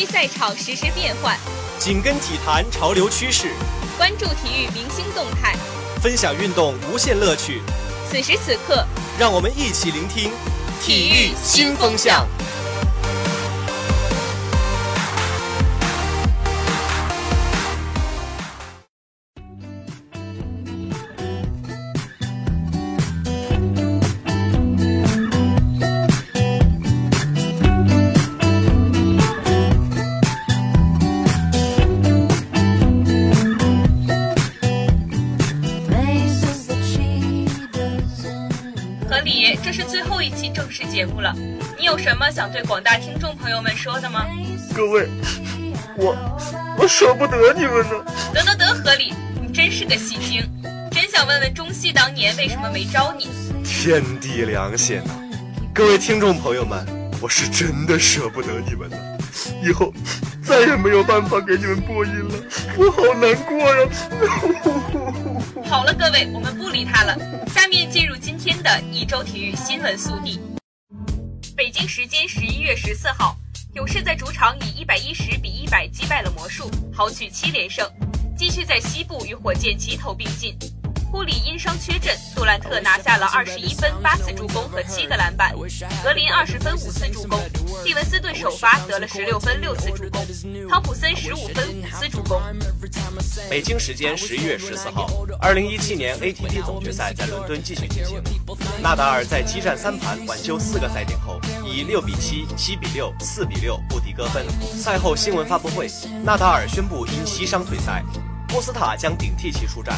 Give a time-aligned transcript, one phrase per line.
[0.00, 1.36] 悉赛场实时变换，
[1.78, 3.52] 紧跟体坛潮流趋势，
[3.98, 5.54] 关注体育明星动态，
[6.00, 7.60] 分享运动无限乐趣。
[8.10, 8.82] 此时此刻，
[9.18, 10.32] 让我们一起聆听
[10.82, 12.26] 体育新风向。
[40.90, 41.32] 节目了，
[41.78, 44.26] 你有什么想对广大听众朋友们说的吗？
[44.74, 45.08] 各位，
[45.96, 46.16] 我
[46.76, 47.90] 我舍不得你们呢。
[48.34, 50.42] 得得得，合理，你真是个戏精，
[50.90, 53.28] 真想问问中戏当年为什么没招你？
[53.64, 55.10] 天地良心啊！
[55.72, 56.84] 各位听众朋友们，
[57.20, 58.96] 我是真的舍不得你们了，
[59.62, 59.92] 以后
[60.42, 62.34] 再也没有办法给你们播音了，
[62.76, 63.88] 我好难过呀。
[65.70, 70.40] 好了，各位，我们不理他了，下面进入今天的一周体育新闻速递。
[71.56, 73.36] 北京时间十一月十四号，
[73.74, 77.88] 勇士在主场以一百一十比一百击败了魔术，豪取七连胜，
[78.36, 80.58] 继续在西部与火箭齐头并进。
[81.10, 85.50] 库里因伤缺阵，杜兰特拿下了二十一分、八次助攻和七个篮板；
[86.04, 87.36] 格林二十分、五次助攻；
[87.84, 90.22] 蒂文斯顿首发得了十六分、六次助攻；
[90.68, 92.40] 汤普森十五分、五次助攻。
[93.50, 98.22] 北京时间十一月十四号，二零一七年 ATP 总决赛在伦敦继续进行。
[98.80, 104.46] 纳达尔在激战三盘、挽救四个赛点后，以六比七、七比六、四比六不敌戈芬。
[104.78, 105.90] 赛后新闻发布会，
[106.24, 108.04] 纳达尔宣布因膝伤退赛，
[108.50, 109.96] 穆斯塔将顶替其出战。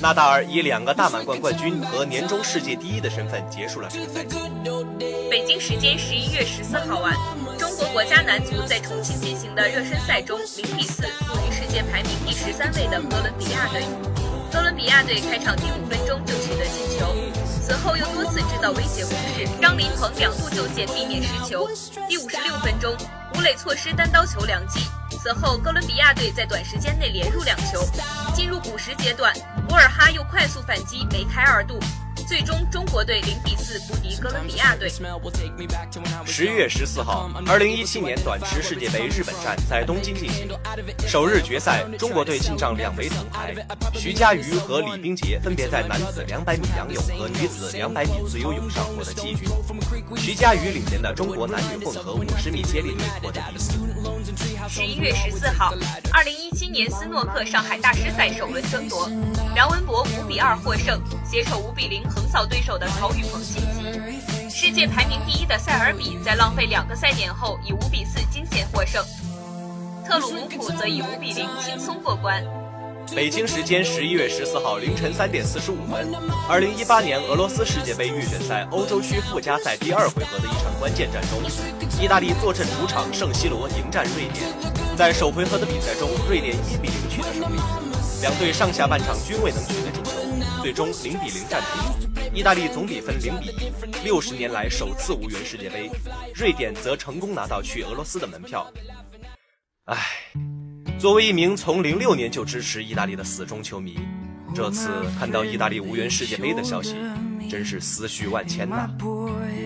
[0.00, 4.36] 纳达尔以两个大满贯冠军和年终世界第一的身份结束了这个赛季。
[5.30, 7.14] 北京时间十一月十四号晚，
[7.58, 13.84] 中国国家男足在重庆进行的热身赛中，零比四负于世界排名第十三位的哥伦比亚队。
[14.52, 17.14] 哥伦比亚队开场第五分钟就取得进球，
[17.44, 21.68] 此后又多次制造威胁攻势，张琳芃两度救险避免失球。
[22.08, 22.94] 第五十六分钟，
[23.36, 24.80] 吴磊错失单刀球良机。
[25.22, 27.80] 此后，哥伦比亚队在短时间内连入两球。
[28.34, 29.32] 进入补时阶段，
[29.74, 31.80] 博尔哈又快速反击，梅开二度。
[32.26, 34.90] 最终，中国队零比四不敌哥伦比亚队。
[36.24, 40.48] 十月十四号，二零一七年短池世界杯日本站在东京进行。
[41.06, 43.54] 首日决赛，中国队进账两枚铜牌，
[43.92, 49.48] 徐嘉余和李冰洁分别在男子两百米仰泳和女子两百米自由泳上获得季军。
[50.16, 53.74] 徐嘉余领衔的中国男女混合五十米接力队获得第四。
[54.66, 55.74] 十一月十四号，
[56.10, 59.10] 二零一七年斯诺克上海大师赛首轮争夺，
[59.54, 62.02] 梁文博五比二获胜，携手五比零。
[62.14, 64.48] 横扫对手的曹宇鹏晋级。
[64.48, 69.04] 世界排名第一的塞尔比在浪费两个赛点后以五比四惊险获胜，
[70.06, 72.42] 特鲁姆普则以五比零轻松过关。
[73.14, 76.08] 北京时间十一月十四号凌晨三点四十五分，
[76.48, 81.38] 二零一八年俄罗斯世界杯预选赛欧洲区附加赛第二回合的一场关键战中，
[82.00, 84.48] 意大利坐镇主场圣西罗迎战瑞典。
[84.96, 87.60] 在首回合的比赛中，瑞典一比零取得胜利，
[88.22, 90.12] 两队上下半场均未能取得进球，
[90.64, 92.34] 最终零比零战平。
[92.34, 95.90] 意大利总比分零比一，六十年来首次无缘世界杯。
[96.34, 98.66] 瑞典则成功拿到去俄罗斯的门票。
[99.84, 100.02] 唉，
[100.98, 103.98] 作为一名从零六年就支持意大利的死忠球迷，
[104.54, 104.88] 这次
[105.18, 106.96] 看到意大利无缘世界杯的消息，
[107.50, 108.88] 真是思绪万千呐。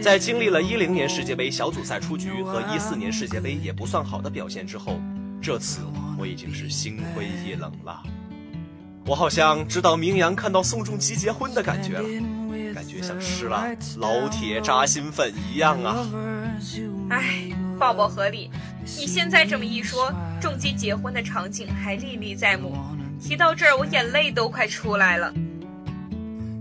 [0.00, 5.00] 在经历了一零年世界杯小组赛出局和一四年世界杯也不算好的表现之后，
[5.42, 5.80] 这次
[6.16, 8.00] 我已经是心灰意冷了。
[9.06, 12.04] 我好像知道明阳看到宋仲基结婚的感觉了。
[12.74, 13.64] 感觉像吃了
[13.98, 16.08] 老铁扎心粉一样啊！
[17.10, 17.22] 哎，
[17.78, 18.50] 抱抱合理。
[18.98, 22.76] 你现在这么一说，仲基结婚的场景还历历在目。
[23.22, 25.32] 提到这儿，我眼泪都快出来了。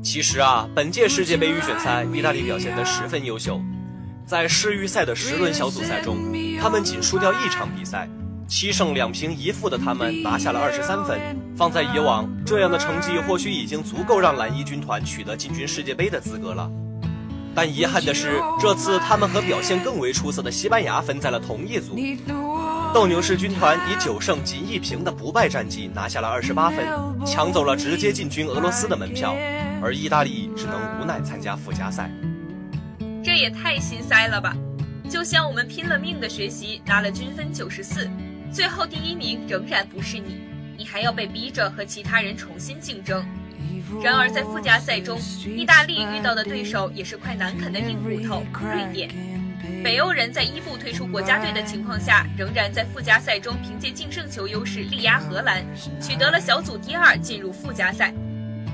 [0.04, 3.60] 其实啊，本届世界杯预选赛，意大利表现得十分优秀。
[4.26, 6.18] 在世预赛的十轮小组赛中，
[6.62, 8.08] 他们仅输掉一场比赛。
[8.48, 11.20] 七胜两平一负的他们拿下了二十三分，
[11.56, 16.70] 放在以往，这样的成绩或许已经足够让蓝衣军团取得进军世界杯的资格了。
[17.56, 21.96] 但遗憾的是，这次他们和表现更为出色的西班牙分在了同一组。
[22.94, 26.88] 斗牛士军团以九胜仅一平的不败战绩拿下了二十八分，
[27.26, 29.36] 抢走了直接进军俄罗斯的门票，
[29.82, 32.10] 而意大利只能无奈参加附加赛。
[33.24, 34.56] 这也太心塞了吧！
[35.10, 38.10] 就像我们拼了命的学习，拿了均分九十四。
[38.52, 40.42] 最后第一名仍然不是你，
[40.78, 43.26] 你还要被逼着和其他人重新竞争。
[44.04, 49.10] 然而在附加赛中，意大利遇到的对手也是块难啃的硬骨头——瑞典。
[49.84, 55.64] 北欧人在伊布退出国家队的情况下，仍然在附加赛中凭借净胜球优势力压荷兰，
[56.02, 58.14] 取得了小组第二，进入附加赛。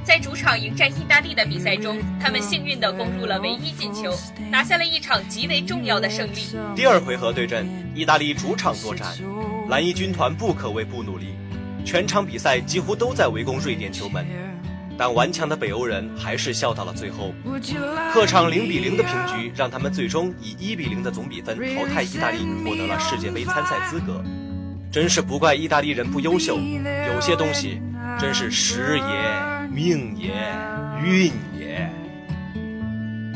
[0.04, 4.18] 在主场迎战意大利的比赛中，他们幸运地攻入了唯一进球，
[4.50, 6.56] 拿下了一场极为重要的胜利。
[6.76, 9.08] 第二回合对阵意大利主场作战，
[9.68, 11.36] 蓝衣军团不可谓不努力，
[11.86, 14.26] 全场比赛几乎都在围攻瑞典球门，
[14.98, 17.34] 但顽强的北欧人还是笑到了最后。
[18.14, 24.24] 客场零比零的平局，让他们最终以一比零的总比分淘汰意大利，获得了世界杯参赛资格。
[24.92, 27.82] 真是不怪意大利人不优秀，有些东西
[28.20, 29.60] 真是时也。
[29.72, 30.34] 命也，
[31.04, 31.88] 运也。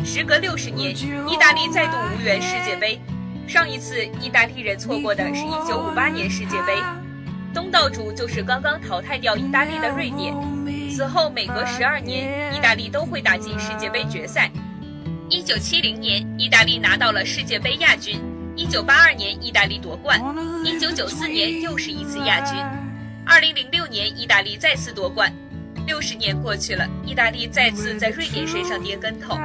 [0.03, 2.99] 时隔六十年，意大利再度无缘世界杯。
[3.47, 6.75] 上一次意大利人错过的是一九五八年世界杯，
[7.53, 10.33] 东道主就是刚刚淘汰掉意大利的瑞典。
[10.91, 14.51] 此后每隔十二年，意大利都会打进世界杯决赛。
[15.29, 18.19] 一九七零年，意大利拿到了世界杯亚军；
[18.55, 20.19] 一九八二年，意大利夺冠；
[20.63, 22.63] 一九九四年又是一次亚军；
[23.25, 25.33] 二零零六年，意大利再次夺冠。
[25.85, 29.35] 六十年过去了，意大利再次在瑞典身上跌跟头。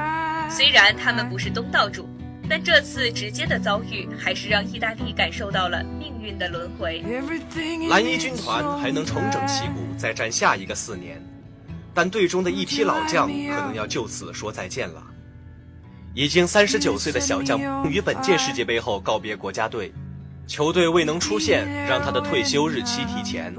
[0.49, 2.07] 虽然他们不是东道主，
[2.49, 7.03] 但这次直接的遭遇还是让意大利感受到了命运的轮回。
[7.89, 11.23] 蓝衣军团还能重整旗鼓，再战下一个四年，
[11.93, 15.03] 但队中的一批老将可能要就此说再见了。
[16.15, 19.93] 已经三十九岁的小将于本届世界杯后告别国家队，
[20.47, 23.53] 球队未能出现，让他的退休日期提前。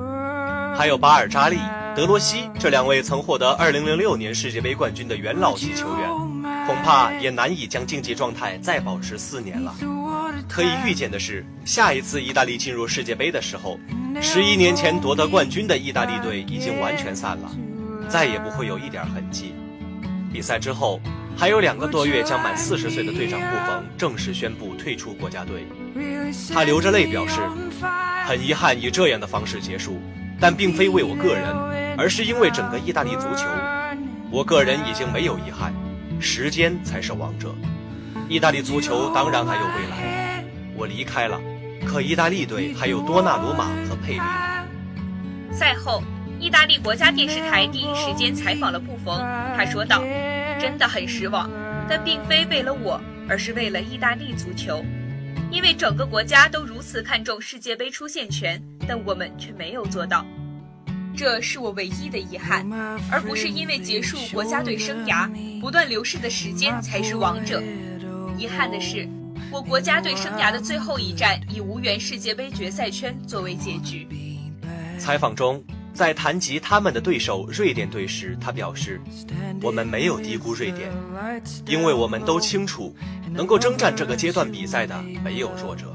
[0.77, 1.59] 还有巴尔扎利。
[1.97, 6.09] 德罗西这两位曾获得2006年世界杯冠军的元老级球员，
[6.70, 9.75] 恐怕也难以将竞技状态再保持四年了。
[10.49, 13.76] 可以预见的是，下一次意大利进入世界杯的时候，
[14.22, 17.50] 十一年前夺得冠军的意大利队已经完全散了，
[18.08, 19.52] 再也不会有一点痕迹。
[20.32, 21.00] 比赛之后
[21.37, 25.67] 还有两个多月，将满四十岁的队长布冯正式宣布退出国家队。
[26.55, 27.40] 他流着泪表示，
[28.25, 30.00] 很遗憾以这样的方式结束，
[30.38, 31.52] 但并非为我个人。
[31.99, 33.44] 而是因为整个意大利足球，
[34.31, 35.75] 我个人已经没有遗憾，
[36.20, 37.55] 时间才是王者。
[38.28, 40.44] 意大利足球当然还有未来，
[40.76, 41.40] 我离开了，
[41.84, 44.20] 可意大利队还有多纳鲁马和佩里。
[45.52, 46.02] 赛后，
[46.38, 49.19] 意大利国家电视台第一时间采访了布冯，
[49.56, 50.00] 他说道
[50.61, 51.50] ：“真的很失望，
[51.88, 54.84] 但并非为了我，而是为了意大利足球，
[55.50, 60.25] 因为整个国家都如此看重世界杯出线权，但我们却没有做到。”
[61.20, 62.67] 这是我唯一的遗憾，
[63.11, 65.28] 而不是因为结束国家队生涯，
[65.61, 67.62] 不断流逝的时间才是王者。
[68.38, 69.06] 遗憾的是，
[69.52, 74.08] 我国家队生涯的最后一战以无缘世界杯决赛圈作为结局。
[74.99, 75.62] 采访中，
[75.93, 78.99] 在谈及他们的对手瑞典队时，他表示
[79.61, 80.90] ：“我们没有低估瑞典，
[81.67, 82.96] 因为我们都清楚，
[83.31, 85.94] 能够征战这个阶段比赛的没有弱者。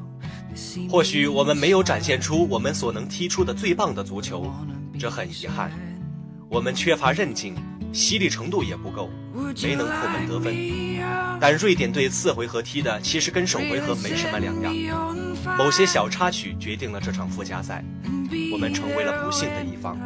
[0.87, 4.53] 或许我们没有展现出我们所能踢出的最棒的足球。”
[4.97, 5.71] 这很遗憾，
[6.49, 7.55] 我们缺乏韧劲，
[7.91, 9.09] 犀利程度也不够，
[9.61, 10.55] 没能破门得分。
[11.39, 14.73] 但瑞典队四回合踢的其实跟首回合没什么两样，
[15.57, 17.83] 某些小插曲决定了这场附加赛，
[18.53, 19.97] 我们成为了不幸的一方。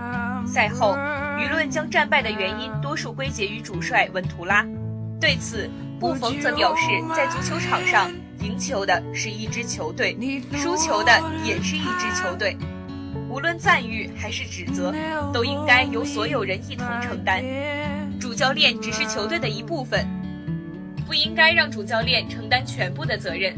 [0.45, 0.95] 赛后，
[1.37, 4.65] 舆论将战败的原因多数归结于主帅文图拉，
[5.21, 5.69] 对此，
[5.99, 6.81] 布冯则表示，
[7.15, 10.17] 在足球场上，赢球的是一支球队，
[10.53, 11.11] 输球的
[11.45, 12.57] 也是一支球队。
[13.29, 14.93] 无论赞誉还是指责，
[15.31, 17.43] 都应该由所有人一同承担。
[18.19, 20.07] 主教练只是球队的一部分，
[21.05, 23.55] 不应该让主教练承担全部的责任。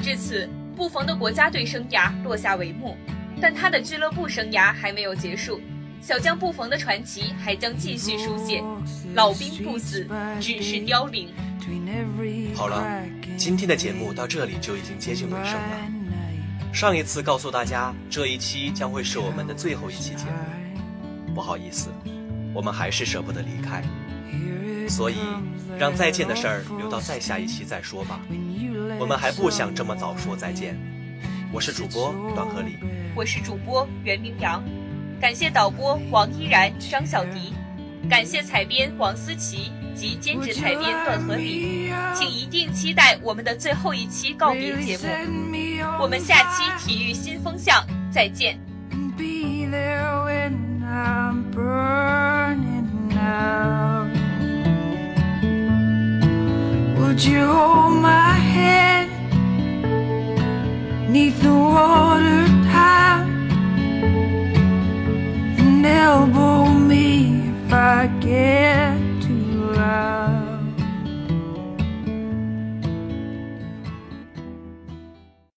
[0.00, 2.96] 至此，布冯的国家队生涯落下帷幕，
[3.40, 5.60] 但他的俱乐部生涯还没有结束。
[6.00, 8.62] 小将布冯的传奇还将继续书写。
[9.14, 10.06] 老兵不死，
[10.40, 11.28] 只是凋零。
[12.54, 13.02] 好了，
[13.36, 15.97] 今天的节目到这里就已经接近尾声了。
[16.78, 21.34] 上一次告诉大家，这一期将会是我们的最后一期节目。
[21.34, 21.88] 不好意思，
[22.54, 23.82] 我们还是舍不得离开，
[24.88, 25.16] 所以
[25.76, 28.20] 让再见的事儿留到再下一期再说吧。
[28.96, 30.78] 我们还不想这么早说再见。
[31.52, 32.76] 我是主播段和礼，
[33.12, 34.62] 我是主播袁明阳，
[35.20, 37.54] 感谢导播王依然、张小迪，
[38.08, 39.72] 感谢采编王思琪。
[39.96, 45.04] 及兼职采编段和礼，请一定期待我们的最后一期告别节目。
[45.99, 48.59] 我们下期体育新风向再见。
[66.13, 68.86] elbow me if I get